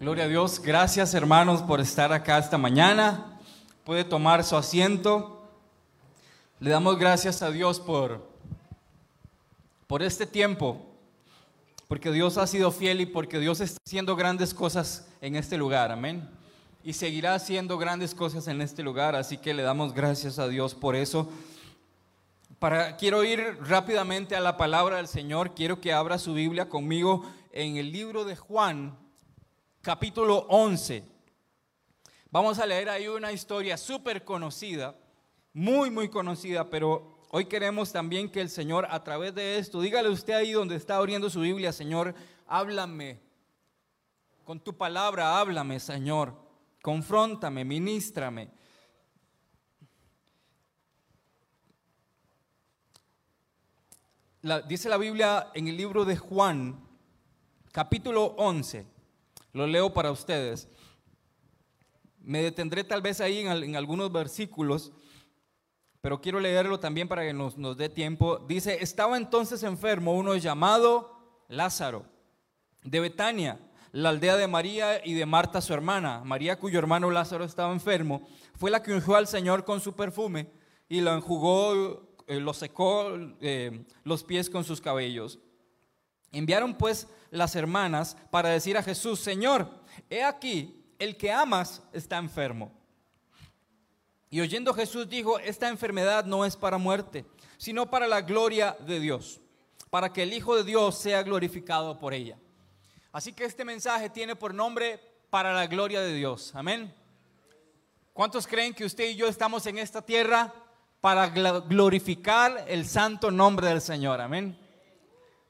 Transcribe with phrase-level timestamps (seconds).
[0.00, 0.62] Gloria a Dios.
[0.62, 3.40] Gracias hermanos por estar acá esta mañana.
[3.82, 5.42] Puede tomar su asiento.
[6.60, 8.24] Le damos gracias a Dios por,
[9.88, 10.86] por este tiempo,
[11.88, 15.90] porque Dios ha sido fiel y porque Dios está haciendo grandes cosas en este lugar.
[15.90, 16.30] Amén.
[16.84, 19.16] Y seguirá haciendo grandes cosas en este lugar.
[19.16, 21.28] Así que le damos gracias a Dios por eso.
[22.60, 25.56] Para, quiero ir rápidamente a la palabra del Señor.
[25.56, 28.96] Quiero que abra su Biblia conmigo en el libro de Juan,
[29.82, 31.04] capítulo 11.
[32.30, 34.94] Vamos a leer ahí una historia súper conocida,
[35.52, 40.08] muy, muy conocida, pero hoy queremos también que el Señor a través de esto, dígale
[40.08, 42.14] usted ahí donde está abriendo su Biblia, Señor,
[42.46, 43.20] háblame.
[44.44, 46.34] Con tu palabra, háblame, Señor.
[46.82, 48.50] Confróntame, ministrame.
[54.66, 56.80] dice la Biblia en el libro de Juan,
[57.72, 58.86] capítulo 11,
[59.52, 60.68] lo leo para ustedes.
[62.20, 64.92] Me detendré tal vez ahí en, algunos versículos,
[66.00, 68.38] pero quiero leerlo también para que nos, dé tiempo.
[68.38, 72.04] Dice, estaba entonces enfermo uno llamado Lázaro,
[72.82, 73.58] de Betania,
[73.92, 76.22] la aldea de María y de Marta su hermana.
[76.24, 80.50] María cuyo hermano Lázaro estaba enfermo, fue la que ungió al Señor con su perfume
[80.88, 85.38] y lo enjugó eh, lo secó eh, los pies con sus cabellos.
[86.32, 89.68] Enviaron pues las hermanas para decir a Jesús, Señor,
[90.10, 92.72] he aquí, el que amas está enfermo.
[94.30, 97.24] Y oyendo Jesús dijo, esta enfermedad no es para muerte,
[97.56, 99.40] sino para la gloria de Dios,
[99.90, 102.36] para que el Hijo de Dios sea glorificado por ella.
[103.10, 106.54] Así que este mensaje tiene por nombre para la gloria de Dios.
[106.54, 106.94] Amén.
[108.12, 110.52] ¿Cuántos creen que usted y yo estamos en esta tierra
[111.00, 114.20] para glorificar el santo nombre del Señor.
[114.20, 114.58] Amén.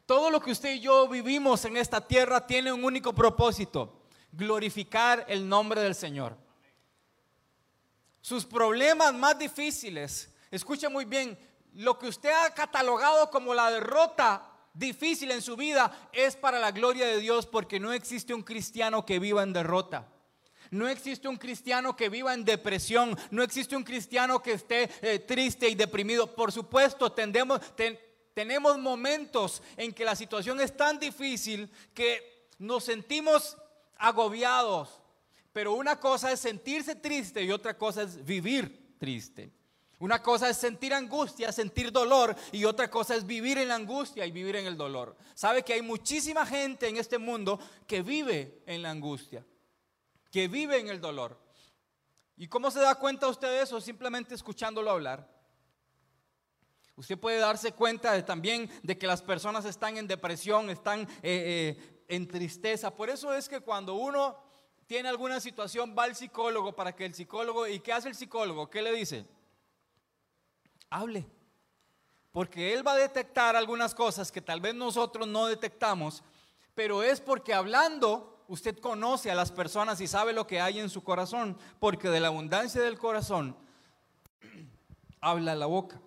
[0.08, 5.26] Todo lo que usted y yo vivimos en esta tierra tiene un único propósito, glorificar
[5.28, 6.34] el nombre del Señor.
[8.22, 11.38] Sus problemas más difíciles, escuche muy bien,
[11.74, 16.70] lo que usted ha catalogado como la derrota difícil en su vida es para la
[16.70, 20.08] gloria de Dios porque no existe un cristiano que viva en derrota.
[20.70, 25.18] No existe un cristiano que viva en depresión, no existe un cristiano que esté eh,
[25.18, 26.34] triste y deprimido.
[26.34, 27.12] Por supuesto,
[28.38, 33.56] tenemos momentos en que la situación es tan difícil que nos sentimos
[33.96, 35.00] agobiados.
[35.52, 39.50] Pero una cosa es sentirse triste y otra cosa es vivir triste.
[39.98, 44.24] Una cosa es sentir angustia, sentir dolor y otra cosa es vivir en la angustia
[44.24, 45.16] y vivir en el dolor.
[45.34, 49.44] Sabe que hay muchísima gente en este mundo que vive en la angustia
[50.30, 51.36] que vive en el dolor.
[52.36, 53.80] ¿Y cómo se da cuenta usted de eso?
[53.80, 55.37] Simplemente escuchándolo hablar.
[56.98, 62.04] Usted puede darse cuenta también de que las personas están en depresión, están eh, eh,
[62.08, 62.92] en tristeza.
[62.92, 64.36] Por eso es que cuando uno
[64.84, 68.68] tiene alguna situación va al psicólogo para que el psicólogo, ¿y qué hace el psicólogo?
[68.68, 69.24] ¿Qué le dice?
[70.90, 71.24] Hable.
[72.32, 76.24] Porque él va a detectar algunas cosas que tal vez nosotros no detectamos,
[76.74, 80.90] pero es porque hablando usted conoce a las personas y sabe lo que hay en
[80.90, 83.56] su corazón, porque de la abundancia del corazón
[85.20, 86.00] habla la boca.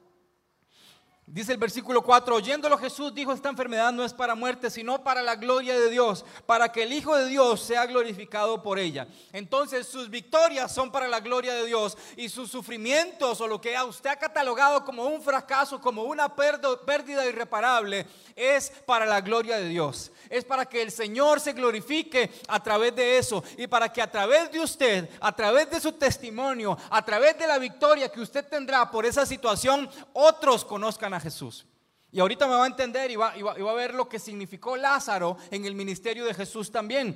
[1.33, 5.21] Dice el versículo 4, oyéndolo Jesús dijo, esta enfermedad no es para muerte, sino para
[5.21, 9.07] la gloria de Dios, para que el Hijo de Dios sea glorificado por ella.
[9.31, 13.73] Entonces sus victorias son para la gloria de Dios y sus sufrimientos o lo que
[13.87, 18.05] usted ha catalogado como un fracaso, como una pérdida irreparable,
[18.35, 20.11] es para la gloria de Dios.
[20.29, 24.11] Es para que el Señor se glorifique a través de eso y para que a
[24.11, 28.45] través de usted, a través de su testimonio, a través de la victoria que usted
[28.45, 31.65] tendrá por esa situación, otros conozcan a Jesús.
[32.11, 35.63] Y ahorita me va a entender y va, a ver lo que significó Lázaro en
[35.65, 37.15] el ministerio de Jesús también.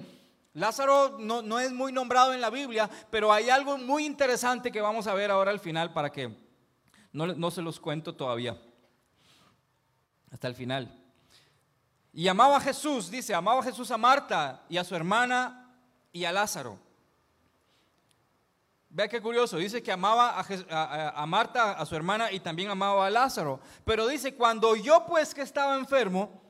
[0.54, 4.80] Lázaro no, no, es muy nombrado en la Biblia, pero hay algo muy interesante que
[4.80, 6.34] vamos a ver ahora al final para que
[7.12, 8.58] no, no se los cuento todavía.
[10.32, 11.06] Hasta el final.
[12.14, 15.76] Y amaba a Jesús, dice, amaba a Jesús a Marta y a su hermana
[16.14, 16.85] y a Lázaro.
[18.96, 23.10] Vea qué curioso, dice que amaba a, Marta, a su hermana, y también amaba a
[23.10, 23.60] Lázaro.
[23.84, 26.42] Pero dice, cuando yo pues que estaba enfermo,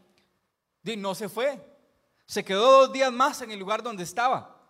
[0.96, 1.60] no se fue.
[2.28, 4.62] Se quedó dos días más en el lugar donde estaba.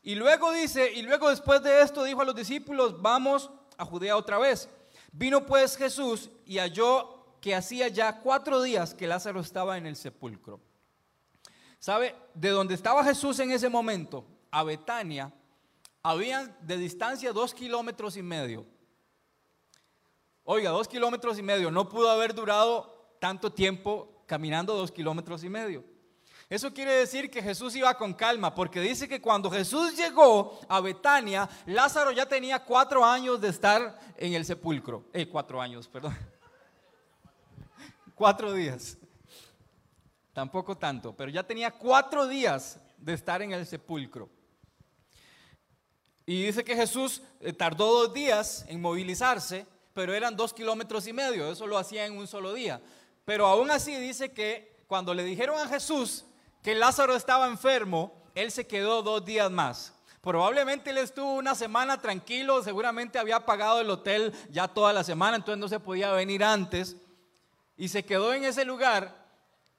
[0.00, 4.16] Y luego dice, y luego después de esto dijo a los discípulos, vamos a Judea
[4.16, 4.68] otra vez.
[5.10, 9.96] Vino pues Jesús y halló que hacía ya cuatro días que Lázaro estaba en el
[9.96, 10.60] sepulcro.
[11.80, 12.14] ¿Sabe?
[12.32, 15.32] De donde estaba Jesús en ese momento, a Betania,
[16.06, 18.64] habían de distancia dos kilómetros y medio.
[20.44, 25.48] Oiga, dos kilómetros y medio, no pudo haber durado tanto tiempo caminando dos kilómetros y
[25.48, 25.84] medio.
[26.48, 30.80] Eso quiere decir que Jesús iba con calma, porque dice que cuando Jesús llegó a
[30.80, 35.06] Betania, Lázaro ya tenía cuatro años de estar en el sepulcro.
[35.12, 36.16] Eh, cuatro años, perdón.
[38.14, 38.96] Cuatro días.
[40.32, 44.30] Tampoco tanto, pero ya tenía cuatro días de estar en el sepulcro.
[46.26, 49.64] Y dice que Jesús eh, tardó dos días en movilizarse,
[49.94, 52.82] pero eran dos kilómetros y medio, eso lo hacía en un solo día.
[53.24, 56.24] Pero aún así dice que cuando le dijeron a Jesús
[56.62, 59.94] que Lázaro estaba enfermo, él se quedó dos días más.
[60.20, 65.36] Probablemente él estuvo una semana tranquilo, seguramente había pagado el hotel ya toda la semana,
[65.36, 66.96] entonces no se podía venir antes.
[67.76, 69.14] Y se quedó en ese lugar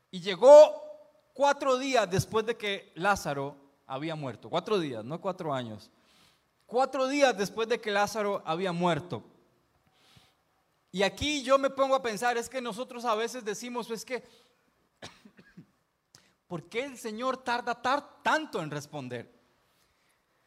[0.10, 0.82] y llegó
[1.34, 4.50] cuatro días después de que Lázaro había muerto.
[4.50, 5.92] Cuatro días, no cuatro años.
[6.68, 9.24] Cuatro días después de que Lázaro había muerto.
[10.92, 14.24] Y aquí yo me pongo a pensar, es que nosotros a veces decimos, es que
[16.48, 17.82] ¿Por qué el Señor tarda
[18.22, 19.32] tanto en responder?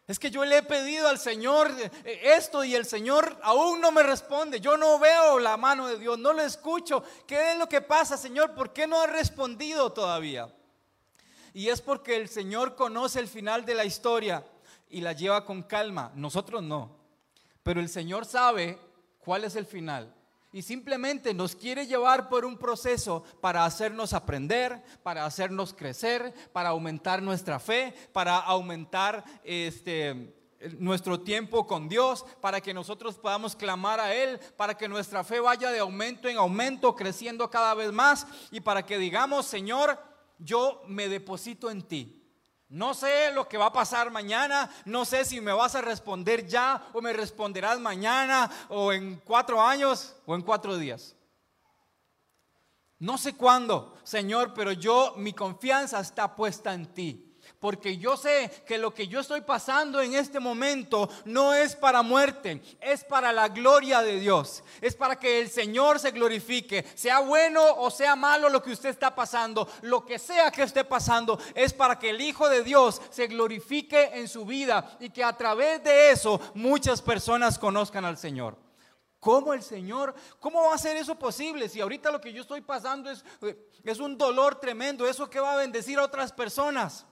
[0.06, 1.70] Es que yo le he pedido al Señor
[2.04, 4.60] eh, esto y el Señor aún no me responde.
[4.60, 7.02] Yo no veo la mano de Dios, no lo escucho.
[7.26, 8.54] ¿Qué es lo que pasa, Señor?
[8.54, 10.54] ¿Por qué no ha respondido todavía?
[11.54, 14.44] Y es porque el Señor conoce el final de la historia
[14.90, 16.12] y la lleva con calma.
[16.14, 16.96] Nosotros no.
[17.62, 18.78] Pero el Señor sabe
[19.18, 20.14] cuál es el final
[20.52, 26.70] y simplemente nos quiere llevar por un proceso para hacernos aprender, para hacernos crecer, para
[26.70, 30.36] aumentar nuestra fe, para aumentar este
[30.78, 35.40] nuestro tiempo con Dios, para que nosotros podamos clamar a Él, para que nuestra fe
[35.40, 39.98] vaya de aumento en aumento, creciendo cada vez más y para que digamos, Señor,
[40.38, 42.19] yo me deposito en ti.
[42.70, 46.46] No sé lo que va a pasar mañana, no sé si me vas a responder
[46.46, 51.16] ya o me responderás mañana o en cuatro años o en cuatro días.
[53.00, 58.50] No sé cuándo, Señor, pero yo, mi confianza está puesta en ti porque yo sé
[58.66, 63.32] que lo que yo estoy pasando en este momento no es para muerte, es para
[63.32, 68.16] la gloria de Dios, es para que el Señor se glorifique, sea bueno o sea
[68.16, 72.10] malo lo que usted está pasando, lo que sea que esté pasando, es para que
[72.10, 76.40] el Hijo de Dios se glorifique en su vida y que a través de eso
[76.54, 78.56] muchas personas conozcan al Señor.
[79.20, 80.14] ¿Cómo el Señor?
[80.38, 81.68] ¿Cómo va a ser eso posible?
[81.68, 83.22] Si ahorita lo que yo estoy pasando es,
[83.84, 87.04] es un dolor tremendo, ¿eso que va a bendecir a otras personas?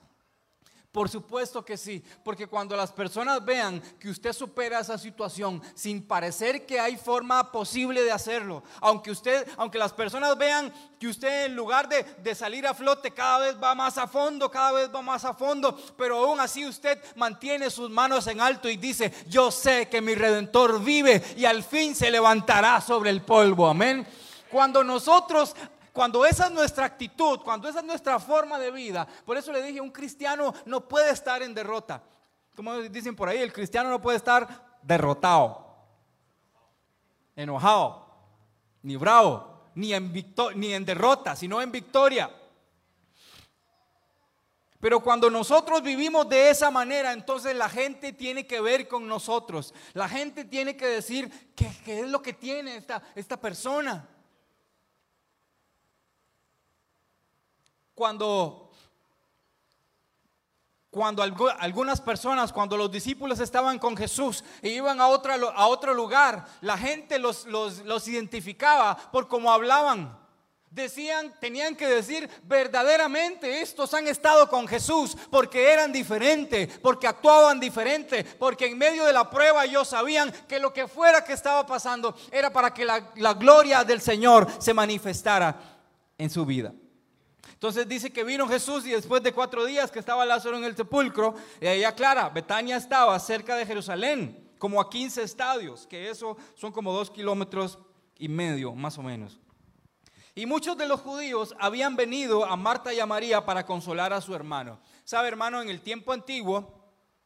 [0.91, 6.01] Por supuesto que sí, porque cuando las personas vean que usted supera esa situación sin
[6.01, 11.45] parecer que hay forma posible de hacerlo, aunque usted, aunque las personas vean que usted
[11.45, 14.89] en lugar de, de, salir a flote cada vez va más a fondo, cada vez
[14.93, 19.13] va más a fondo, pero aún así usted mantiene sus manos en alto y dice,
[19.27, 24.07] yo sé que mi redentor vive y al fin se levantará sobre el polvo, amén.
[24.49, 25.55] Cuando nosotros
[25.99, 29.61] cuando esa es nuestra actitud, cuando esa es nuestra forma de vida, por eso le
[29.61, 32.01] dije, un cristiano no puede estar en derrota.
[32.55, 35.75] Como dicen por ahí, el cristiano no puede estar derrotado,
[37.35, 38.07] enojado,
[38.81, 40.13] ni bravo, ni en,
[40.55, 42.33] ni en derrota, sino en victoria.
[44.79, 49.73] Pero cuando nosotros vivimos de esa manera, entonces la gente tiene que ver con nosotros.
[49.91, 54.07] La gente tiene que decir qué, es lo que tiene esta, esta persona.
[57.99, 58.71] Cuando,
[60.89, 65.93] cuando algunas personas, cuando los discípulos estaban con Jesús e iban a, otra, a otro
[65.93, 70.17] lugar, la gente los, los, identificaba por cómo hablaban.
[70.71, 77.59] Decían, tenían que decir verdaderamente, estos han estado con Jesús porque eran diferentes, porque actuaban
[77.59, 81.65] diferente, porque en medio de la prueba ellos sabían que lo que fuera que estaba
[81.65, 85.59] pasando era para que la, la gloria del Señor se manifestara
[86.17, 86.71] en su vida.
[87.59, 90.77] Entonces dice que vino Jesús y después de cuatro días que estaba Lázaro en el
[90.77, 96.37] sepulcro, y ahí aclara, Betania estaba cerca de Jerusalén, como a 15 estadios, que eso
[96.55, 97.77] son como dos kilómetros
[98.17, 99.41] y medio, más o menos.
[100.35, 104.21] Y muchos de los judíos habían venido a Marta y a María para consolar a
[104.21, 104.79] su hermano.
[105.03, 106.79] Sabe, hermano, en el tiempo antiguo,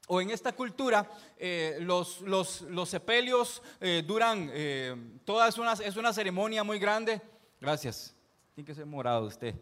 [0.08, 5.74] o en esta cultura, eh, los, los, los, sepelios eh, duran, eh, toda es una,
[5.74, 7.22] es una ceremonia muy grande.
[7.62, 8.16] Gracias.
[8.56, 9.54] Tiene que ser morado usted.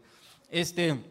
[0.52, 1.02] Este,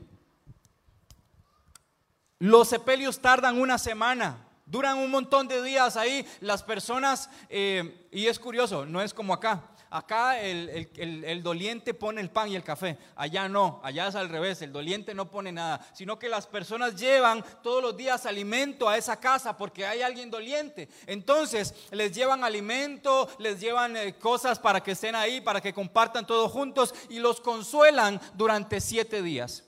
[2.37, 6.27] los sepelios tardan una semana, duran un montón de días ahí.
[6.41, 9.70] Las personas, eh, y es curioso, no es como acá.
[9.93, 14.61] Acá el, doliente pone el pan y el café, allá no, allá es al revés,
[14.61, 18.95] el doliente no pone nada, sino que las personas llevan todos los días alimento a
[18.97, 20.87] esa casa porque hay alguien doliente.
[21.07, 26.25] Entonces les llevan alimento, les llevan eh, cosas para que estén ahí, para que compartan
[26.25, 29.65] todos juntos y los consuelan durante siete días.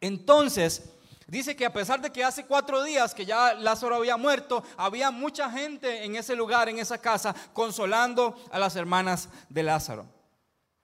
[0.00, 0.90] Entonces,
[1.30, 5.10] dice que a pesar de que hace cuatro días que ya Lázaro había muerto, había
[5.10, 10.06] mucha gente en ese lugar, en esa casa, consolando a las hermanas de Lázaro.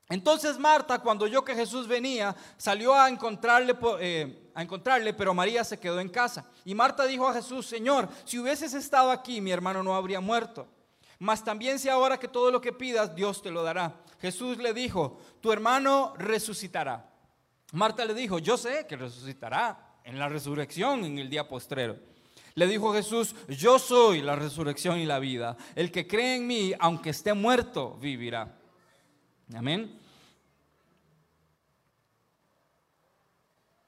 [0.09, 5.65] Entonces Marta, cuando oyó que Jesús venía, salió a encontrarle, eh, a encontrarle, pero María
[5.65, 6.47] se quedó en casa.
[6.65, 10.69] Y Marta dijo a Jesús, Señor, si hubieses estado aquí, mi hermano no habría muerto.
[11.19, 13.95] Mas también sé ahora que todo lo que pidas, Dios te lo dará.
[14.21, 17.11] Jesús le dijo, tu hermano resucitará.
[17.73, 21.99] Marta le dijo, yo sé que resucitará en la resurrección en el día postrero.
[22.55, 25.59] Le dijo Jesús, yo soy la resurrección y la vida.
[25.75, 28.57] El que cree en mí, aunque esté muerto, vivirá.
[29.55, 29.99] Amén.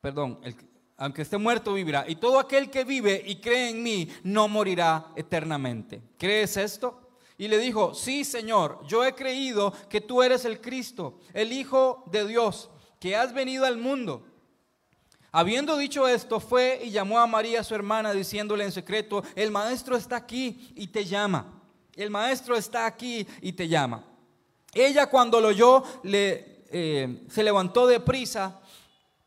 [0.03, 0.41] Perdón,
[0.99, 2.05] aunque esté muerto, vivirá.
[2.07, 6.03] Y todo aquel que vive y cree en mí, no morirá eternamente.
[6.19, 7.09] ¿Crees esto?
[7.39, 12.03] Y le dijo, sí, Señor, yo he creído que tú eres el Cristo, el Hijo
[12.11, 12.69] de Dios
[13.01, 14.25] que has venido al mundo.
[15.31, 19.97] Habiendo dicho esto, fue y llamó a María, su hermana, diciéndole en secreto, el maestro
[19.97, 21.47] está aquí y te llama.
[21.95, 24.05] El maestro está aquí y te llama.
[24.73, 28.61] Ella cuando lo oyó, le, eh, se levantó de prisa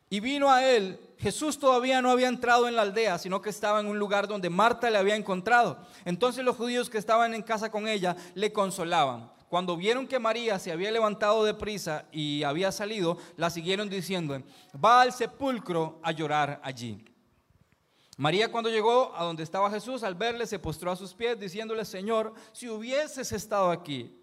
[0.09, 0.99] y vino a él.
[1.19, 4.49] Jesús todavía no había entrado en la aldea, sino que estaba en un lugar donde
[4.49, 5.77] Marta le había encontrado.
[6.03, 9.31] Entonces los judíos que estaban en casa con ella le consolaban.
[9.51, 14.41] Cuando vieron que María se había levantado de prisa y había salido, la siguieron diciendo,
[14.73, 17.03] va al sepulcro a llorar allí.
[18.15, 21.83] María cuando llegó a donde estaba Jesús, al verle, se postró a sus pies, diciéndole,
[21.83, 24.17] Señor, si hubieses estado aquí,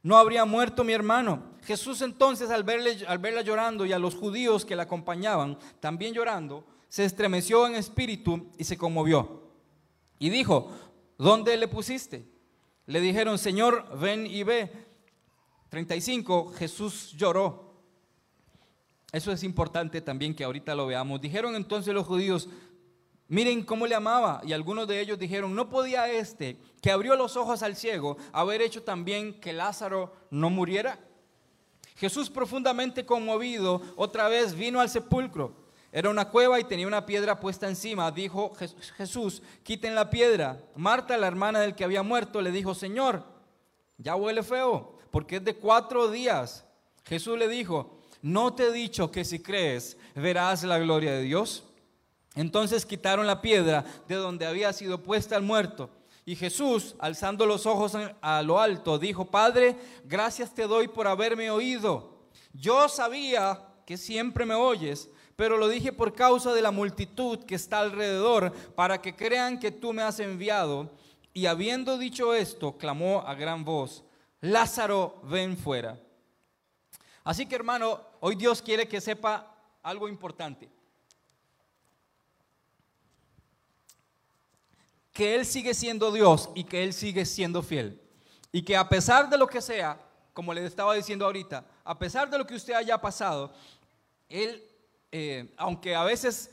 [0.00, 1.42] no habría muerto mi hermano.
[1.64, 2.64] Jesús entonces, al,
[3.08, 7.74] al verla llorando y a los judíos que la acompañaban, también llorando, se estremeció en
[7.74, 9.42] espíritu y se conmovió.
[10.20, 10.70] Y dijo,
[11.18, 12.31] ¿dónde le pusiste?
[12.86, 14.70] Le dijeron, Señor, ven y ve.
[15.68, 17.72] 35, Jesús lloró.
[19.12, 21.20] Eso es importante también que ahorita lo veamos.
[21.20, 22.48] Dijeron entonces los judíos,
[23.28, 24.40] miren cómo le amaba.
[24.44, 28.62] Y algunos de ellos dijeron, no podía este, que abrió los ojos al ciego, haber
[28.62, 30.98] hecho también que Lázaro no muriera.
[31.96, 35.61] Jesús profundamente conmovido, otra vez vino al sepulcro.
[35.94, 38.10] Era una cueva y tenía una piedra puesta encima.
[38.10, 38.54] Dijo
[38.96, 40.58] Jesús, quiten la piedra.
[40.74, 43.22] Marta, la hermana del que había muerto, le dijo, Señor,
[43.98, 46.64] ya huele feo, porque es de cuatro días.
[47.04, 51.64] Jesús le dijo, ¿no te he dicho que si crees verás la gloria de Dios?
[52.34, 55.90] Entonces quitaron la piedra de donde había sido puesta el muerto.
[56.24, 61.50] Y Jesús, alzando los ojos a lo alto, dijo, Padre, gracias te doy por haberme
[61.50, 62.22] oído.
[62.54, 65.10] Yo sabía que siempre me oyes
[65.42, 69.72] pero lo dije por causa de la multitud que está alrededor, para que crean que
[69.72, 70.88] tú me has enviado.
[71.34, 74.04] Y habiendo dicho esto, clamó a gran voz,
[74.40, 75.98] Lázaro, ven fuera.
[77.24, 80.70] Así que hermano, hoy Dios quiere que sepa algo importante.
[85.12, 88.00] Que Él sigue siendo Dios y que Él sigue siendo fiel.
[88.52, 89.98] Y que a pesar de lo que sea,
[90.32, 93.52] como le estaba diciendo ahorita, a pesar de lo que usted haya pasado,
[94.28, 94.68] Él
[95.12, 96.50] eh, aunque a veces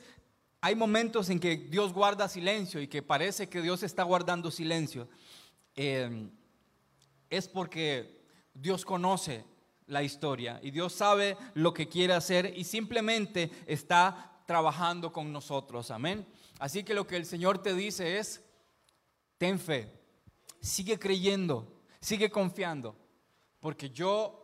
[0.60, 5.08] hay momentos en que Dios guarda silencio y que parece que Dios está guardando silencio,
[5.76, 6.30] eh,
[7.30, 8.22] es porque
[8.54, 9.46] Dios conoce
[9.88, 15.90] la historia y Dios sabe lo que quiere hacer y simplemente está trabajando con nosotros.
[15.90, 16.28] Amén.
[16.60, 18.44] Así que lo que el Señor te dice es,
[19.38, 19.90] ten fe,
[20.60, 22.98] sigue creyendo, sigue confiando,
[23.62, 24.36] porque yo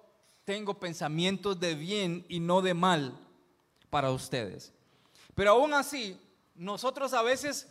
[0.45, 3.24] tengo pensamientos de bien y no de mal
[3.89, 4.73] para ustedes.
[5.33, 6.19] Pero aún así,
[6.55, 7.67] nosotros a veces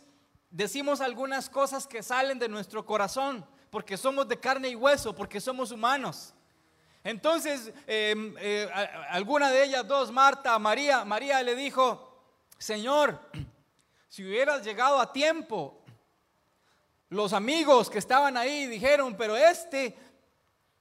[0.49, 5.41] decimos algunas cosas que salen de nuestro corazón, porque somos de carne y hueso, porque
[5.41, 6.33] somos humanos.
[7.03, 8.69] Entonces, em, eh,
[9.09, 12.23] alguna de ellas dos, Marta, María, María le dijo,
[12.57, 13.19] Señor,
[14.07, 15.83] si hubieras llegado a tiempo,
[17.09, 19.95] los amigos que estaban ahí dijeron, pero este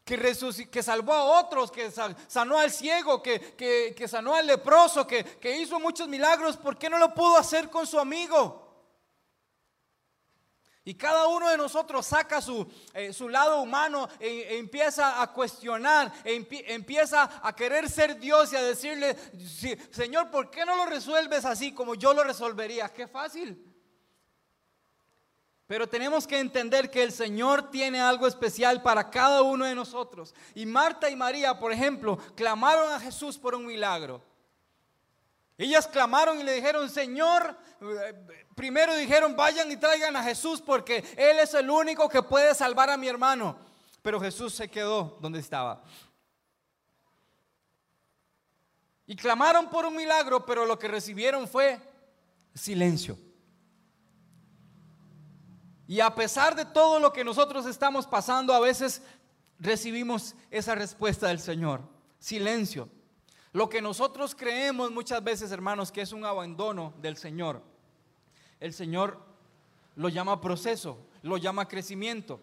[0.04, 5.80] que, que salvó a otros, que sanó al ciego, que, sanó al leproso, que, hizo
[5.80, 8.62] muchos milagros, ¿por qué no lo pudo hacer con su amigo?
[10.86, 15.32] Y cada uno de nosotros saca su, eh, su lado humano e, e, empieza a
[15.32, 16.34] cuestionar, e
[16.66, 19.16] empieza a querer ser Dios y a decirle,
[19.90, 22.90] Señor, ¿por qué no lo resuelves así como yo lo resolvería?
[22.90, 23.73] Qué fácil.
[25.66, 30.34] Pero tenemos que entender que el Señor tiene algo especial para cada uno de nosotros.
[30.54, 34.22] Y Marta y María, por ejemplo, clamaron a Jesús por un milagro.
[35.56, 38.14] Ellas clamaron y le dijeron, Señor, eh,
[38.54, 42.90] primero dijeron, vayan y traigan a Jesús porque Él es el único que puede salvar
[42.90, 43.56] a mi hermano.
[44.02, 45.82] Pero Jesús se quedó donde estaba.
[49.06, 51.80] Y clamaron por un milagro, pero lo que recibieron fue
[52.54, 53.16] silencio.
[55.86, 59.02] Y a pesar de todo lo que nosotros estamos pasando, a veces
[59.58, 61.82] recibimos esa respuesta del Señor.
[62.18, 62.88] Silencio.
[63.52, 67.62] Lo que nosotros creemos muchas veces, hermanos, que es un abandono del Señor.
[68.60, 69.20] El Señor
[69.96, 72.40] lo llama proceso, lo llama crecimiento.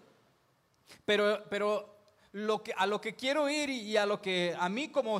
[1.05, 1.97] Pero, pero
[2.31, 5.19] lo que, a lo que quiero ir y, a lo que a mí como,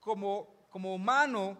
[0.00, 1.56] como, como humano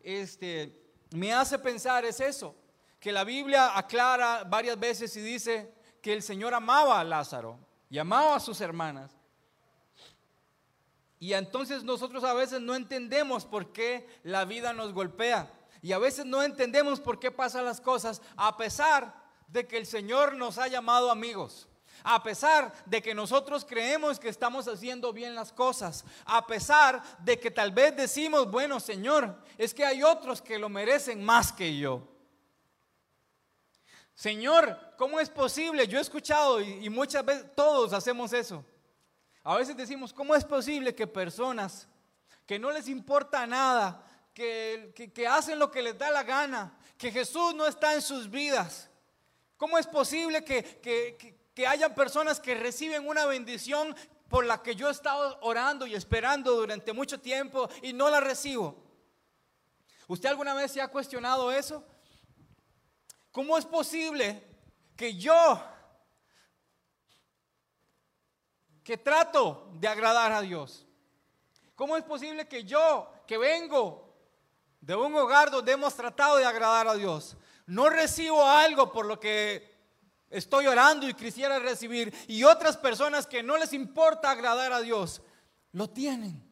[0.00, 2.54] este, me hace pensar es eso,
[3.00, 7.58] que la Biblia aclara varias veces y dice que el Señor amaba a Lázaro
[7.90, 9.12] y amaba a sus hermanas.
[11.18, 15.50] Y entonces nosotros a veces no entendemos por qué la vida nos golpea.
[15.82, 19.14] Y a veces no entendemos por qué pasan las cosas a pesar
[19.48, 21.68] de que el Señor nos ha llamado amigos.
[22.02, 26.04] A pesar de que nosotros creemos que estamos haciendo bien las cosas.
[26.24, 30.68] A pesar de que tal vez decimos, bueno Señor, es que hay otros que lo
[30.68, 32.15] merecen más que yo.
[34.16, 35.86] Señor, ¿cómo es posible?
[35.86, 38.64] Yo he escuchado y, muchas veces todos hacemos eso.
[39.44, 41.86] A veces decimos, ¿cómo es posible que personas
[42.46, 47.12] que no les importa nada, que, que, hacen lo que les da la gana, que
[47.12, 48.88] Jesús no está en sus vidas,
[49.58, 53.94] ¿cómo es posible que, que, que hayan personas que reciben una bendición
[54.30, 58.20] por la que yo he estado orando y esperando durante mucho tiempo y no la
[58.20, 58.82] recibo?
[60.08, 61.84] ¿Usted alguna vez se ha cuestionado eso?
[63.36, 64.42] ¿Cómo es posible
[64.96, 65.62] que yo,
[68.82, 70.86] que trato de agradar a Dios,
[71.74, 74.16] cómo es posible que yo, que vengo
[74.80, 79.20] de un hogar donde hemos tratado de agradar a Dios, no recibo algo por lo
[79.20, 79.70] que
[80.30, 85.20] estoy orando y quisiera recibir, y otras personas que no les importa agradar a Dios,
[85.72, 86.42] lo tienen?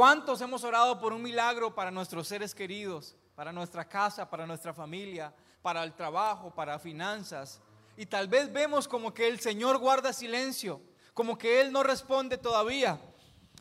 [0.00, 4.72] ¿Cuántos hemos orado por un milagro para nuestros seres queridos, para nuestra casa, para nuestra
[4.72, 5.30] familia,
[5.60, 7.60] para el trabajo, para finanzas?
[7.98, 10.80] Y tal vez vemos como que el Señor guarda silencio,
[11.12, 12.98] como que Él no responde todavía.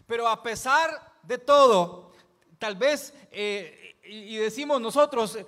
[0.07, 2.13] Pero a pesar de todo,
[2.57, 5.45] tal vez, eh, y decimos nosotros eh,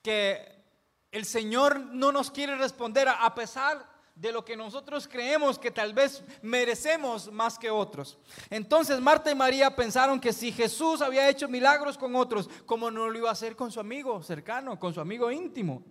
[0.00, 0.64] que
[1.12, 3.86] el Señor no nos quiere responder a pesar
[4.18, 8.18] de lo que nosotros creemos que tal vez merecemos más que otros.
[8.50, 13.08] Entonces Marta y María pensaron que si Jesús había hecho milagros con otros, ¿cómo no
[13.08, 15.84] lo iba a hacer con su amigo cercano, con su amigo íntimo?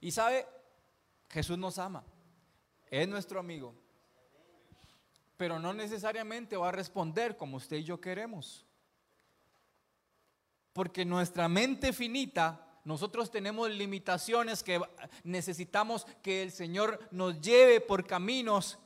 [0.00, 0.46] Y sabe,
[1.28, 2.04] Jesús nos ama,
[2.88, 3.74] es nuestro amigo,
[5.36, 8.64] pero no necesariamente va a responder como usted y yo queremos.
[10.72, 14.80] Porque nuestra mente finita nosotros tenemos limitaciones que
[15.24, 18.78] necesitamos que el Señor nos lleve por caminos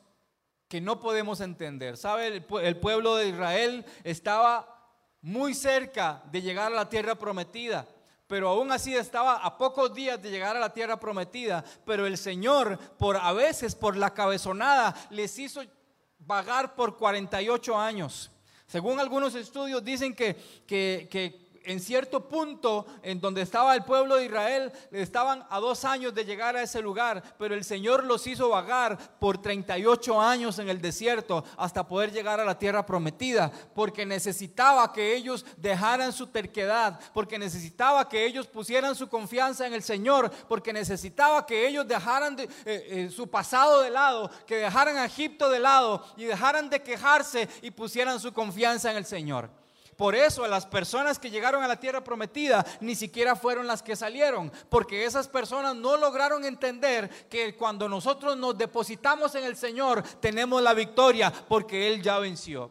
[0.69, 1.99] que no podemos entender.
[1.99, 2.43] ¿Sabe?
[2.63, 7.87] El, pueblo de Israel estaba muy cerca de llegar a la tierra prometida
[8.27, 12.17] pero aún así estaba a pocos días de llegar a la tierra prometida, pero el
[12.17, 15.63] Señor por a veces por la cabezonada les hizo
[16.21, 18.31] vagar por 48 años.
[18.69, 24.17] Según algunos estudios dicen que, que, que en cierto punto en donde estaba el pueblo
[24.17, 28.27] de Israel, estaban a dos años de llegar a ese lugar, pero el Señor los
[28.27, 33.51] hizo vagar por 38 años en el desierto hasta poder llegar a la tierra prometida,
[33.75, 39.75] porque necesitaba que ellos dejaran su terquedad, porque necesitaba que ellos pusieran su confianza en
[39.75, 44.97] el Señor, porque necesitaba que ellos dejaran eh, eh, su pasado de lado, que dejaran
[44.97, 49.60] a Egipto de lado y dejaran de quejarse y pusieran su confianza en el Señor.
[50.01, 53.95] Por eso las personas que llegaron a la tierra prometida ni siquiera fueron las que
[53.95, 60.03] salieron, porque esas personas no lograron entender que cuando nosotros nos depositamos en el Señor
[60.19, 62.71] tenemos la victoria porque Él ya venció.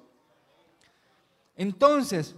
[1.55, 2.33] Entonces,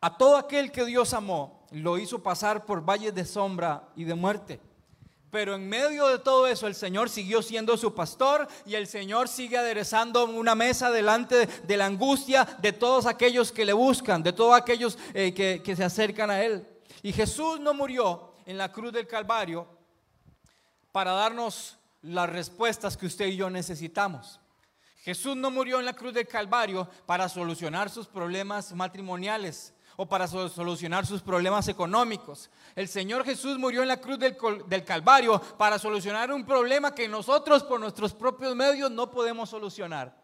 [0.00, 4.14] a todo aquel que Dios amó, lo hizo pasar por valles de sombra y de
[4.14, 4.60] muerte
[5.32, 9.28] pero en medio de todo eso el Señor siguió siendo su pastor y el Señor
[9.28, 14.34] sigue aderezando una mesa delante de la angustia de todos aquellos que le buscan, de
[14.34, 16.68] todos aquellos eh, que, que se acercan a Él.
[17.02, 19.66] Y Jesús no murió en la cruz del Calvario
[20.92, 24.38] para darnos las respuestas que usted y yo necesitamos.
[24.98, 30.26] Jesús no murió en la cruz del Calvario para solucionar sus problemas matrimoniales, o para
[30.26, 32.50] solucionar sus problemas económicos.
[32.74, 37.08] El Señor Jesús murió en la cruz del, del, Calvario para solucionar un problema que
[37.08, 40.22] nosotros por nuestros propios medios no podemos solucionar.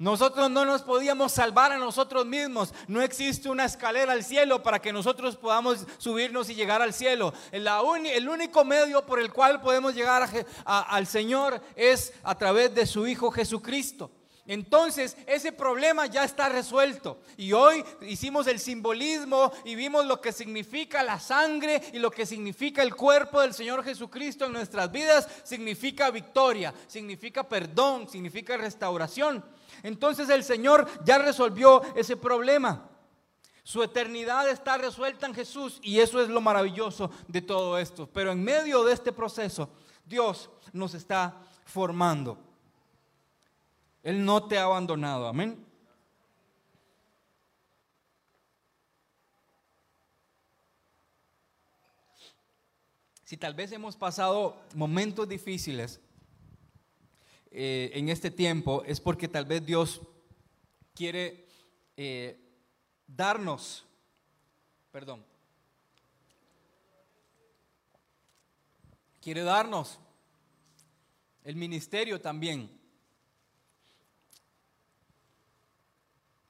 [0.00, 2.72] Nosotros no nos podíamos salvar a nosotros mismos.
[2.88, 7.34] No existe una escalera al cielo para que nosotros podamos subirnos y llegar al cielo.
[7.52, 10.26] el único medio por el cual podemos llegar
[10.64, 14.10] al Señor es a través de su Hijo Jesucristo.
[14.50, 17.20] Entonces ese problema ya está resuelto.
[17.36, 22.26] Y hoy hicimos el simbolismo y vimos lo que significa la sangre y lo que
[22.26, 25.28] significa el cuerpo del Señor Jesucristo en nuestras vidas.
[25.44, 29.44] Significa victoria, significa perdón, significa restauración.
[29.84, 32.90] Entonces el Señor ya resolvió ese problema.
[33.62, 38.08] Su eternidad está resuelta en Jesús y eso es lo maravilloso de todo esto.
[38.12, 39.70] Pero en medio de este proceso,
[40.04, 42.49] Dios nos está formando.
[44.02, 45.66] Él no te ha abandonado, amén.
[53.24, 56.00] Si tal vez hemos pasado momentos difíciles,
[57.52, 60.00] eh, en este tiempo es porque tal vez Dios
[60.94, 61.46] quiere
[61.96, 62.40] eh,
[63.06, 63.84] darnos,
[64.90, 65.24] perdón,
[69.20, 70.00] quiere darnos
[71.44, 72.79] el ministerio también.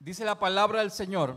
[0.03, 1.37] Dice la palabra del Señor,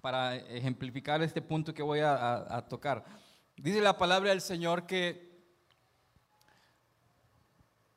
[0.00, 3.04] para ejemplificar este punto que voy a tocar,
[3.56, 5.36] dice la palabra del Señor que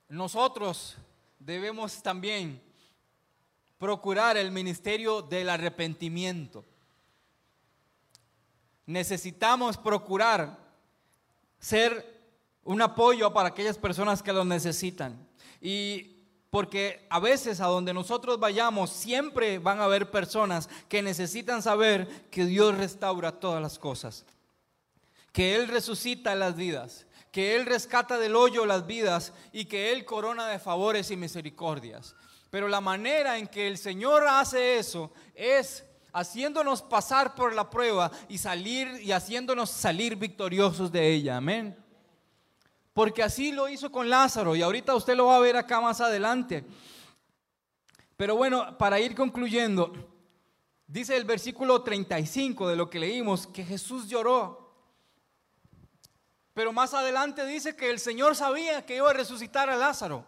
[0.08, 0.97] nosotros
[1.38, 2.60] debemos también
[3.77, 6.65] procurar el ministerio del arrepentimiento.
[8.88, 10.58] Necesitamos procurar
[11.60, 12.23] ser
[12.63, 15.27] un apoyo para aquellas personas que lo necesitan.
[15.62, 16.18] Y
[16.49, 22.07] porque a veces a donde nosotros vayamos siempre van a haber personas que necesitan saber
[22.31, 24.25] que Dios restaura todas las cosas,
[25.31, 30.05] que Él resucita las vidas, que Él rescata del hoyo las vidas y que Él
[30.05, 32.15] corona de favores y misericordias.
[32.49, 38.09] Pero la manera en que el Señor hace eso es haciéndonos pasar por la prueba
[38.27, 41.38] y salir y haciéndonos salir victoriosos de ella.
[41.38, 41.77] Amén.
[42.99, 46.01] Porque así lo hizo con Lázaro y ahorita usted lo va a ver acá más
[46.01, 46.65] adelante.
[48.17, 49.93] Pero bueno, para ir concluyendo,
[50.85, 54.75] dice el versículo 35 de lo que leímos que Jesús lloró.
[56.53, 60.25] Pero más adelante dice que el Señor sabía que iba a resucitar a Lázaro.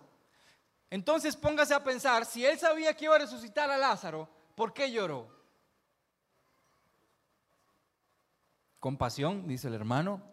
[0.89, 4.89] Entonces póngase a pensar, si él sabía que iba a resucitar a Lázaro, ¿por qué
[4.89, 5.27] lloró?
[8.79, 10.30] Compasión, dice el hermano.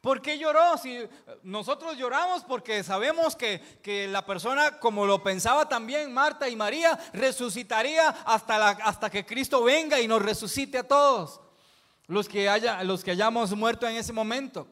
[0.00, 0.78] ¿Por qué lloró?
[0.78, 0.98] Si
[1.42, 6.98] nosotros lloramos porque sabemos que, que, la persona, como lo pensaba también Marta y María,
[7.12, 11.40] resucitaría hasta, la, hasta que Cristo venga y nos resucite a todos
[12.06, 14.66] los que, haya, los que hayamos muerto en ese momento.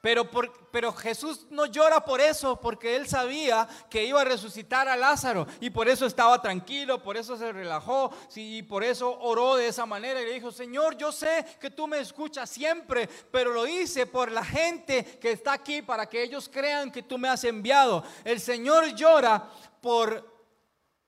[0.00, 0.30] Pero,
[0.70, 5.46] pero Jesús no llora por eso, porque él sabía que iba a resucitar a Lázaro
[5.60, 9.86] y por eso estaba tranquilo, por eso se relajó y por eso oró de esa
[9.86, 14.06] manera y le dijo, Señor, yo sé que tú me escuchas siempre, pero lo hice
[14.06, 18.04] por la gente que está aquí para que ellos crean que tú me has enviado.
[18.24, 20.38] El Señor llora por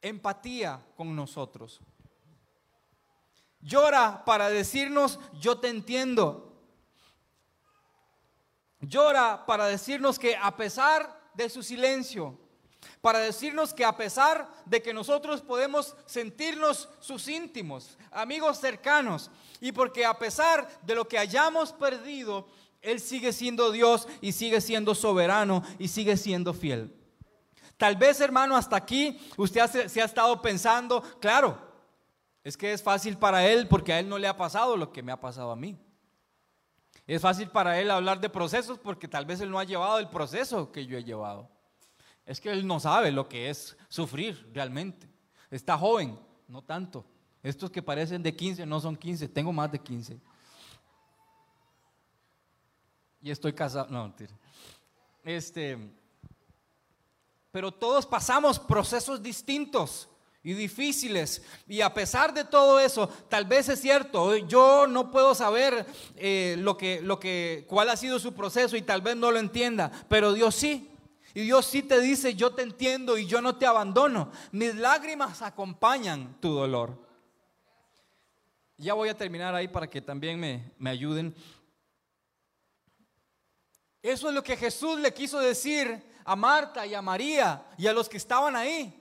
[0.02, 1.80] empatía con nosotros.
[3.60, 6.49] Llora para decirnos, yo te entiendo.
[8.80, 12.38] Llora para decirnos que a pesar de su silencio,
[13.00, 19.72] para decirnos que a pesar de que nosotros podemos sentirnos sus íntimos, amigos cercanos, y
[19.72, 22.48] porque a pesar de lo que hayamos perdido,
[22.80, 26.94] Él sigue siendo Dios y sigue siendo soberano y sigue siendo fiel.
[27.76, 31.58] Tal vez, hermano, hasta aquí usted se ha estado pensando, claro,
[32.44, 35.02] es que es fácil para él porque a él no le ha pasado lo que
[35.02, 35.78] me ha pasado a mí.
[37.14, 40.08] Es fácil para él hablar de procesos porque tal vez él no ha llevado el
[40.08, 41.50] proceso que yo he llevado.
[42.24, 45.08] Es que él no sabe lo que es sufrir realmente.
[45.50, 47.04] Está joven, no tanto.
[47.42, 50.20] Estos que parecen de 15 no son 15, tengo más de 15.
[53.22, 54.32] Y estoy casado, no, mentira.
[55.24, 55.76] Este,
[57.50, 60.08] pero todos pasamos procesos distintos
[60.42, 61.42] y difíciles.
[61.68, 66.56] Y a pesar de todo eso, tal vez es cierto, yo no puedo saber eh,
[66.58, 69.90] lo que, lo que, cuál ha sido su proceso y tal vez no lo entienda,
[70.08, 70.86] pero Dios sí.
[71.32, 74.32] Y Dios sí te dice, yo te entiendo y yo no te abandono.
[74.50, 76.98] Mis lágrimas acompañan tu dolor.
[78.76, 81.34] Ya voy a terminar ahí para que también me, me ayuden.
[84.02, 87.92] Eso es lo que Jesús le quiso decir a Marta y a María y a
[87.92, 88.99] los que estaban ahí.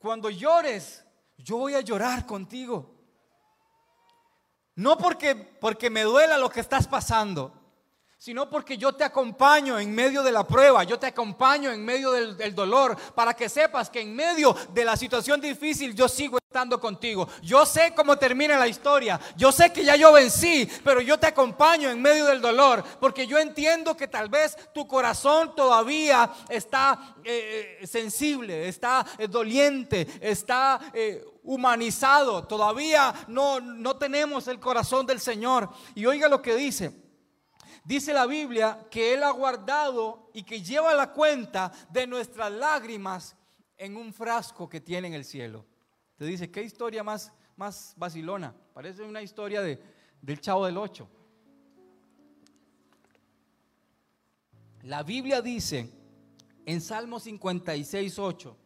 [0.00, 1.04] Cuando llores,
[1.36, 2.96] yo voy a llorar contigo.
[4.74, 7.52] No porque, porque me duela lo que estás pasando,
[8.20, 12.12] sino porque yo te acompaño en medio de la prueba, yo te acompaño en medio
[12.12, 16.78] del, dolor, para que sepas que en medio de la situación difícil yo sigo estando
[16.78, 17.26] contigo.
[17.42, 21.28] Yo sé cómo termina la historia, yo sé que ya yo vencí, pero yo te
[21.28, 27.16] acompaño en medio del dolor, porque yo entiendo que tal vez tu corazón todavía está
[27.24, 30.78] eh, eh sensible, está eh, doliente, está...
[31.42, 35.70] Humanizado, todavía no, no tenemos el corazón del Señor.
[35.94, 36.92] Y oiga lo que dice,
[37.84, 43.36] Dice la Biblia que Él ha guardado y que lleva la cuenta de nuestras lágrimas
[43.76, 45.64] en un frasco que tiene en el cielo.
[46.16, 48.54] Te dice, ¿qué historia más, más vacilona?
[48.74, 49.82] Parece una historia de,
[50.20, 51.08] del Chavo del Ocho.
[54.82, 55.90] La Biblia dice
[56.66, 58.56] en Salmo 56, 8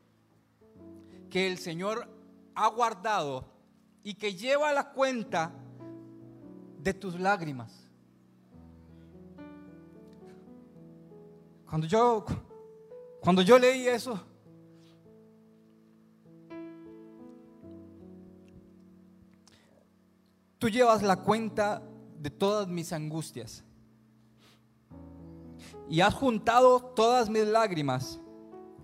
[1.31, 2.09] que el Señor
[2.55, 3.53] ha guardado
[4.03, 5.53] y que lleva la cuenta
[6.79, 7.84] de tus lágrimas.
[11.69, 12.25] Cuando yo,
[13.21, 14.21] cuando yo leí eso,
[20.59, 21.83] tú llevas la cuenta
[22.19, 23.65] de todas mis angustias
[25.89, 28.21] y has juntado todas mis lágrimas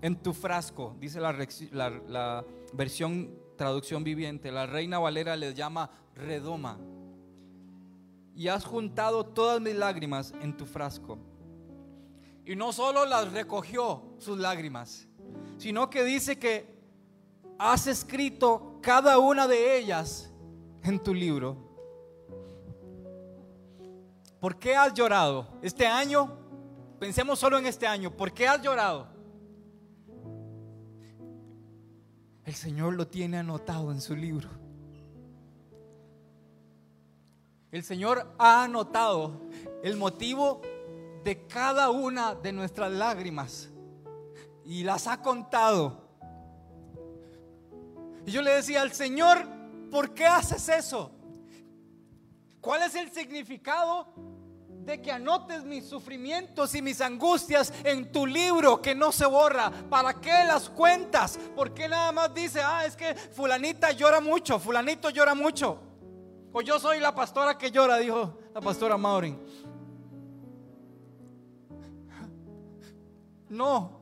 [0.03, 6.79] en tu frasco, dice la, versión traducción viviente, la reina Valera les llama redoma,
[8.35, 11.19] y has juntado todas mis lágrimas en tu frasco.
[12.44, 15.07] Y no solo las recogió sus lágrimas,
[15.59, 16.74] sino que dice que
[17.59, 20.31] has escrito cada una de ellas
[20.83, 21.57] en tu libro.
[24.40, 25.46] ¿Por qué has llorado?
[25.61, 26.38] Este año,
[26.98, 29.07] pensemos solo en este año, ¿por qué has llorado?
[32.46, 34.48] El Señor lo tiene anotado en su libro.
[37.70, 39.42] El Señor ha anotado
[39.85, 40.61] el motivo
[41.24, 43.68] de cada una de nuestras lágrimas
[44.64, 46.09] y las ha contado.
[48.26, 49.44] Y yo le decía al Señor,
[49.90, 51.12] ¿por qué haces eso?
[52.61, 54.12] ¿Cuál es el significado
[54.85, 59.70] de que anotes mis sufrimientos y mis angustias en tu libro que no se borra?
[59.88, 61.38] ¿Para qué las cuentas?
[61.56, 65.80] ¿Por qué nada más dice, ah, es que fulanita llora mucho, fulanito llora mucho?
[66.52, 69.40] O yo soy la pastora que llora, dijo la pastora Maureen.
[73.51, 74.01] No,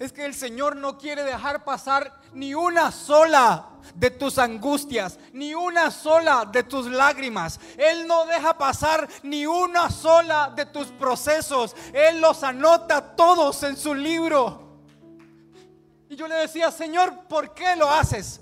[0.00, 5.54] es que el Señor no quiere dejar pasar ni una sola de tus angustias, ni
[5.54, 7.60] una sola de tus lágrimas.
[7.78, 11.76] Él no deja pasar ni una sola de tus procesos.
[11.92, 14.80] Él los anota todos en su libro.
[16.08, 18.40] Y yo le decía, Señor, ¿por qué lo haces?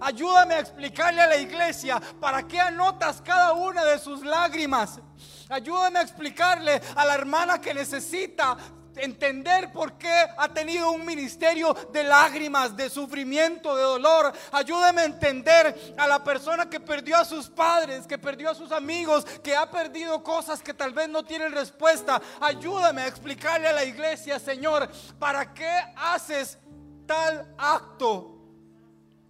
[0.00, 5.00] Ayúdame a explicarle a la iglesia para qué anotas cada una de sus lágrimas.
[5.48, 8.56] Ayúdame a explicarle a la hermana que necesita
[8.96, 14.32] entender por qué ha tenido un ministerio de lágrimas, de sufrimiento, de dolor.
[14.52, 18.72] Ayúdame a entender a la persona que perdió a sus padres, que perdió a sus
[18.72, 22.20] amigos, que ha perdido cosas que tal vez no tienen respuesta.
[22.40, 26.58] Ayúdame a explicarle a la iglesia, Señor, ¿para qué haces
[27.06, 28.38] tal acto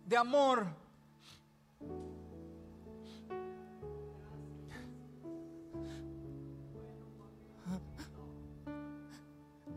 [0.05, 0.86] de amor?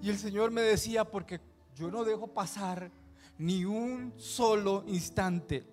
[0.01, 1.41] Y el Señor me decía, porque
[1.75, 2.91] yo no dejo pasar
[3.37, 5.63] ni un solo instante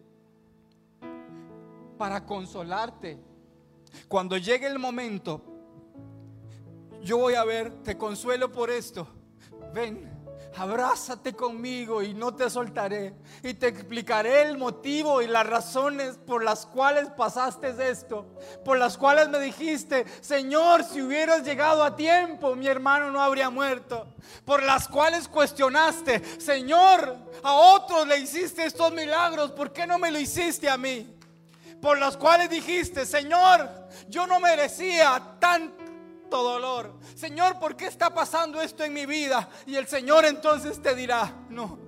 [1.99, 3.19] para consolarte.
[4.09, 5.43] Cuando llegue el momento,
[7.03, 9.07] yo voy a ver, te consuelo por esto.
[9.73, 10.16] Ven,
[10.57, 13.15] abrázate conmigo y no te soltaré.
[13.43, 18.27] Y te explicaré el motivo y las razones por las cuales pasaste esto.
[18.65, 23.51] Por las cuales me dijiste, Señor, si hubieras llegado a tiempo, mi hermano no habría
[23.51, 24.07] muerto.
[24.45, 30.11] Por las cuales cuestionaste, Señor, a otros le hiciste estos milagros, ¿por qué no me
[30.11, 31.15] lo hiciste a mí?
[31.81, 33.69] Por las cuales dijiste, Señor,
[34.09, 35.86] yo no merecía tanto
[36.31, 36.95] dolor.
[37.15, 39.49] Señor, ¿por qué está pasando esto en mi vida?
[39.67, 41.79] Y el Señor entonces te dirá, no,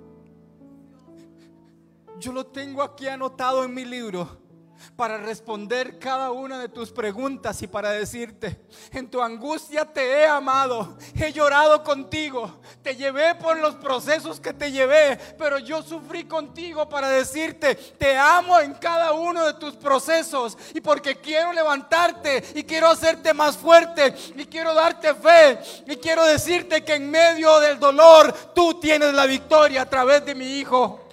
[2.19, 4.48] yo lo tengo aquí anotado en mi libro
[4.97, 8.61] para responder cada una de tus preguntas y para decirte,
[8.93, 14.53] en tu angustia te he amado, he llorado contigo, te llevé por los procesos que
[14.53, 19.75] te llevé, pero yo sufrí contigo para decirte, te amo en cada uno de tus
[19.77, 25.97] procesos y porque quiero levantarte y quiero hacerte más fuerte y quiero darte fe y
[25.97, 30.59] quiero decirte que en medio del dolor tú tienes la victoria a través de mi
[30.59, 31.08] Hijo.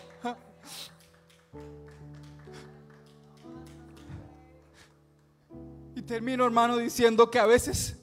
[6.06, 7.98] Termino, hermano, diciendo que a veces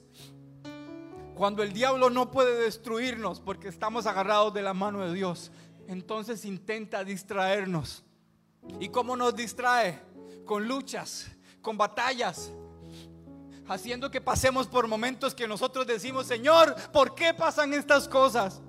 [1.35, 5.51] Cuando el diablo no puede destruirnos porque estamos agarrados de la mano de Dios,
[5.87, 8.03] entonces intenta distraernos.
[8.79, 9.99] ¿Y cómo nos distrae?
[10.45, 11.27] Con luchas,
[11.61, 12.51] con batallas,
[13.67, 18.61] haciendo que pasemos por momentos que nosotros decimos, Señor, ¿por qué pasan estas cosas?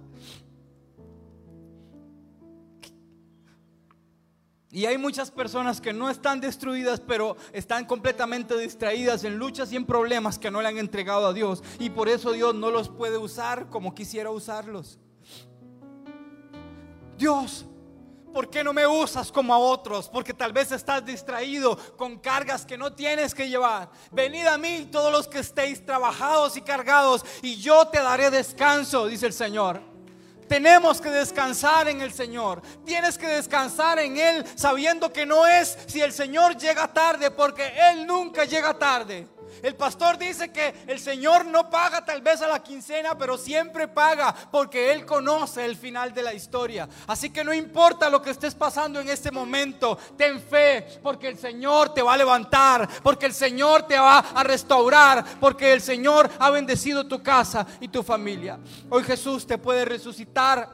[4.75, 9.77] Y hay muchas personas que no están destruidas, pero están completamente distraídas en luchas y
[9.77, 11.63] en problemas que no le han entregado a Dios.
[11.79, 14.99] Y por eso Dios no los puede usar como quisiera usarlos.
[17.17, 17.67] Dios,
[18.33, 20.09] ¿por qué no me usas como a otros?
[20.09, 23.93] Porque tal vez estás distraído con cargas que no tienes que llevar.
[24.11, 29.07] Venid a mí todos los que estéis trabajados y cargados y yo te daré descanso,
[29.07, 29.94] dice el Señor.
[30.49, 32.63] Tenemos que descansar en el Señor.
[32.85, 37.73] Tienes que descansar en Él sabiendo que no es si el Señor llega tarde, porque
[37.91, 39.27] Él nunca llega tarde.
[39.63, 43.89] El pastor dice que el Señor no paga tal vez a la quincena, pero siempre
[43.89, 46.89] paga porque Él conoce el final de la historia.
[47.07, 51.39] Así que no importa lo que estés pasando en este momento, ten fe porque el
[51.39, 56.31] Señor te va a levantar, porque el Señor te va a restaurar, porque el Señor
[56.39, 58.59] ha bendecido tu casa y tu familia.
[58.91, 60.69] Hoy Jesús te puede resucitar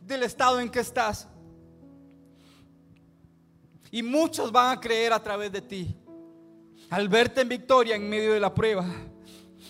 [0.00, 1.28] del estado en que estás.
[3.90, 5.96] Y muchos van a creer a través de ti
[6.94, 8.84] al verte en victoria en medio de la prueba,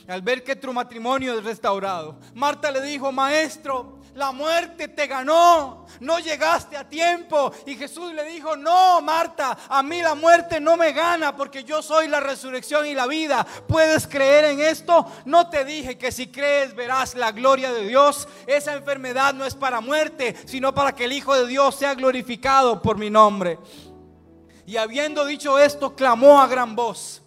[0.06, 2.20] al ver que tu matrimonio es restaurado.
[2.34, 7.50] Marta le dijo, maestro, la muerte te ganó, no llegaste a tiempo.
[7.64, 11.80] Y Jesús le dijo, no, Marta, a mí la muerte no me gana porque yo
[11.80, 13.46] soy la resurrección y la vida.
[13.66, 15.10] ¿Puedes creer en esto?
[15.24, 18.28] No te dije que si crees verás la gloria de Dios.
[18.46, 22.82] Esa enfermedad no es para muerte, sino para que el Hijo de Dios sea glorificado
[22.82, 23.58] por mi nombre.
[24.66, 27.22] Y habiendo dicho esto, clamó a gran voz.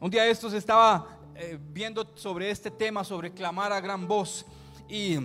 [0.00, 4.46] Un día estos estaba eh, viendo sobre este tema, sobre clamar a gran voz.
[4.88, 5.18] Y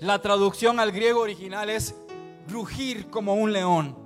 [0.00, 1.94] la traducción al griego original es
[2.48, 3.96] rugir como un león.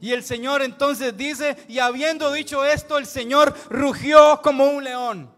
[0.00, 5.30] Y el Señor entonces dice, y habiendo dicho esto, el Señor rugió como un león.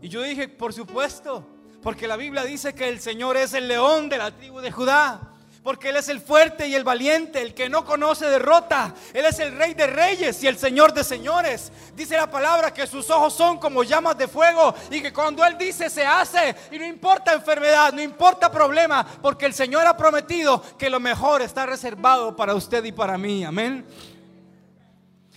[0.00, 1.46] Y yo dije, por supuesto,
[1.82, 5.33] porque la Biblia dice que el Señor es el león de la tribu de Judá
[5.64, 8.94] porque Él es el fuerte y el valiente, el que no conoce derrota.
[9.14, 11.72] Él es el rey de reyes y el señor de señores.
[11.96, 15.56] Dice la palabra que sus ojos son como llamas de fuego y que cuando Él
[15.56, 20.62] dice se hace y no importa enfermedad, no importa problema, porque el Señor ha prometido
[20.76, 23.42] que lo mejor está reservado para usted y para mí.
[23.42, 23.86] Amén.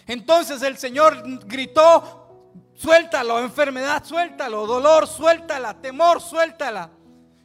[0.06, 6.97] Entonces el Señor gritó, suéltalo, enfermedad, suéltalo, dolor, suéltala, temor, suéltala.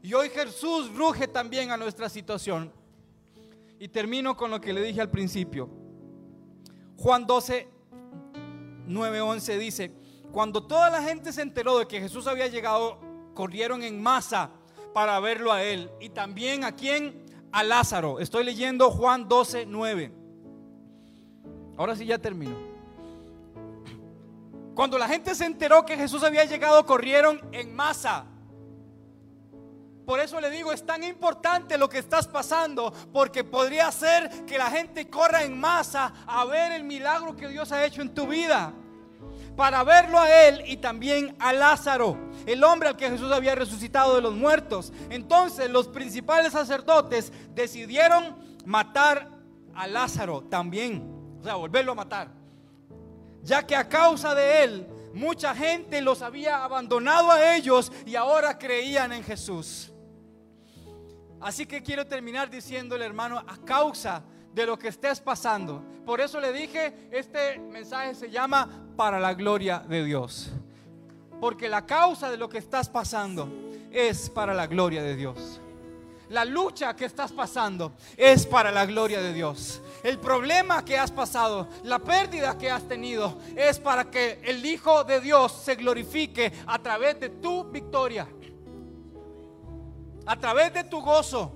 [0.03, 2.73] Y hoy Jesús ruge también a nuestra situación.
[3.79, 5.71] Y termino con lo que le dije al principio.
[6.97, 7.69] Juan 12,
[8.87, 9.93] 9, 11 dice,
[10.33, 12.99] cuando toda la gente se enteró de que Jesús había llegado,
[13.35, 14.51] corrieron en masa
[14.93, 15.89] para verlo a él.
[16.01, 17.25] Y también a quién?
[17.53, 18.19] A Lázaro.
[18.19, 20.13] Estoy leyendo Juan 12, 9.
[21.77, 22.57] Ahora sí ya termino.
[24.75, 28.27] Cuando la gente se enteró que Jesús había llegado, corrieron en masa
[30.05, 34.59] por eso le digo, es tan importante lo que estás pasando, porque podría ser que
[34.59, 38.27] la gente corra en masa a ver el milagro que Dios ha hecho en tu
[38.27, 38.73] vida.
[39.57, 44.17] Para verlo a él y también a Lázaro, el hombre al que Jesús había resucitado
[44.17, 44.93] de los muertos.
[45.11, 49.29] Entonces los principales sacerdotes decidieron matar
[49.75, 52.29] a Lázaro también, o sea, volverlo a matar.
[53.43, 58.59] Ya que a causa de él mucha gente los había abandonado a ellos y ahora
[58.59, 59.92] creían en Jesús.
[61.43, 64.23] Así que quiero terminar diciéndole, hermano, a causa
[64.55, 65.83] de lo que estés pasando.
[66.07, 70.53] Por eso le dije, este mensaje se llama para la gloria de Dios.
[71.41, 73.49] Porque la causa de lo que estás pasando
[73.91, 75.61] es para la gloria de Dios.
[76.29, 79.83] La lucha que estás pasando es para la gloria de Dios.
[80.03, 85.03] El problema que has pasado, la pérdida que has tenido, es para que el Hijo
[85.05, 88.27] de Dios se glorifique a través de tu victoria
[90.27, 91.53] a través de tu gozo.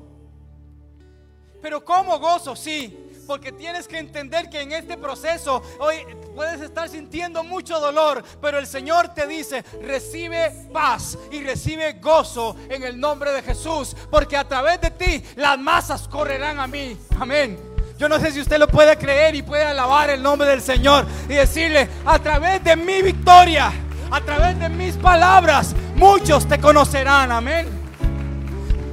[1.62, 2.54] Pero ¿cómo gozo?
[2.54, 5.96] Sí, porque tienes que entender que en este proceso hoy
[6.34, 12.56] puedes estar sintiendo mucho dolor, pero el Señor te dice, recibe paz y recibe gozo
[12.68, 16.96] en el nombre de Jesús, porque a través de ti las masas correrán a mí.
[17.18, 17.58] Amén.
[17.98, 21.06] Yo no sé si usted lo puede creer y puede alabar el nombre del Señor
[21.28, 23.72] y decirle, a través de mi victoria,
[24.10, 27.32] a través de mis palabras, muchos te conocerán.
[27.32, 27.75] Amén.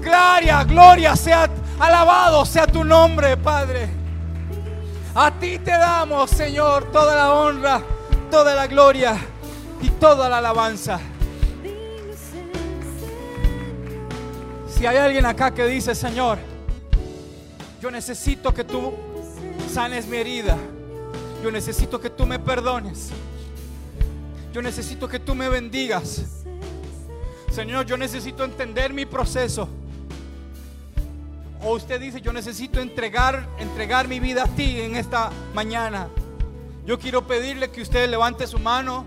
[0.03, 1.49] Gloria, gloria sea,
[1.79, 3.89] alabado sea tu nombre, Padre.
[5.15, 7.81] A ti te damos, Señor, toda la honra,
[8.29, 9.15] toda la gloria
[9.81, 10.99] y toda la alabanza.
[14.67, 16.39] Si hay alguien acá que dice, Señor,
[17.81, 18.93] yo necesito que tú
[19.71, 20.57] sanes mi herida.
[21.41, 23.09] Yo necesito que tú me perdones.
[24.51, 26.23] Yo necesito que tú me bendigas.
[27.51, 29.69] Señor, yo necesito entender mi proceso.
[31.65, 36.09] O usted dice, yo necesito entregar, entregar mi vida a ti en esta mañana.
[36.85, 39.05] Yo quiero pedirle que usted levante su mano.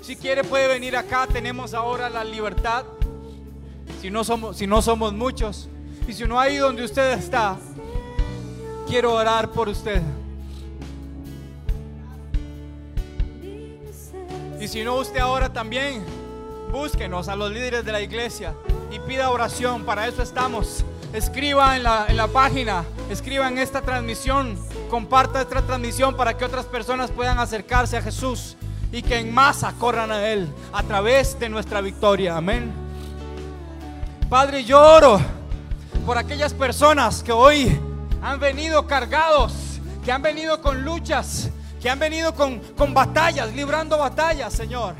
[0.00, 2.84] Si quiere puede venir acá, tenemos ahora la libertad.
[4.00, 5.68] Si no somos, si no somos muchos.
[6.08, 7.58] Y si no hay donde usted está,
[8.88, 10.00] quiero orar por usted.
[14.58, 16.02] Y si no, usted ahora también
[16.70, 18.54] búsquenos a los líderes de la iglesia
[18.90, 19.84] y pida oración.
[19.84, 20.84] Para eso estamos.
[21.12, 24.58] Escriba en la, en la página, escriba en esta transmisión,
[24.88, 28.56] comparta esta transmisión para que otras personas puedan acercarse a Jesús
[28.90, 32.36] y que en masa corran a Él a través de nuestra victoria.
[32.36, 32.72] Amén.
[34.30, 35.20] Padre, yo oro
[36.06, 37.78] por aquellas personas que hoy
[38.22, 39.52] han venido cargados,
[40.02, 41.50] que han venido con luchas,
[41.82, 44.94] que han venido con, con batallas, librando batallas, Señor.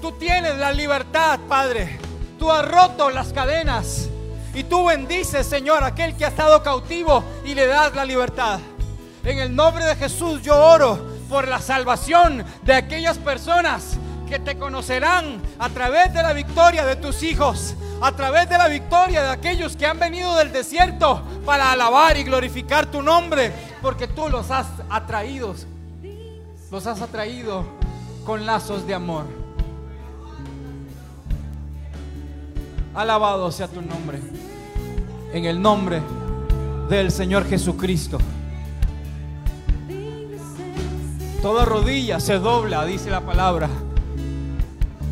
[0.00, 1.98] Tú tienes la libertad, Padre.
[2.38, 4.08] Tú has roto las cadenas.
[4.54, 8.60] Y tú bendices, Señor, aquel que ha estado cautivo y le das la libertad.
[9.24, 10.98] En el nombre de Jesús yo oro
[11.28, 13.96] por la salvación de aquellas personas
[14.28, 18.68] que te conocerán a través de la victoria de tus hijos, a través de la
[18.68, 24.08] victoria de aquellos que han venido del desierto para alabar y glorificar tu nombre, porque
[24.08, 25.54] tú los has atraído
[26.72, 27.66] los has atraído
[28.24, 29.41] con lazos de amor.
[32.94, 34.18] Alabado sea tu nombre.
[35.32, 36.02] En el nombre
[36.90, 38.18] del Señor Jesucristo.
[41.40, 43.68] Toda rodilla se dobla, dice la palabra,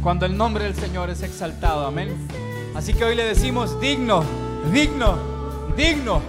[0.02, 1.86] cuando el nombre del Señor es exaltado.
[1.86, 2.28] Amén.
[2.76, 4.22] Así que hoy le decimos, digno,
[4.70, 5.16] digno,
[5.74, 6.20] digno,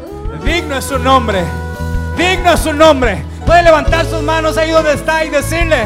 [0.43, 1.43] digno es su nombre.
[2.17, 3.23] Digno es su nombre.
[3.45, 5.85] Puede levantar sus manos ahí donde está y decirle,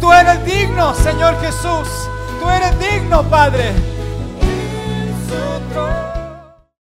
[0.00, 1.88] tú eres digno, Señor Jesús.
[2.40, 3.93] Tú eres digno, Padre.
[5.34, 6.13] En su trono.